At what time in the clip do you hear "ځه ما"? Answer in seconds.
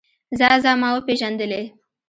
0.63-0.89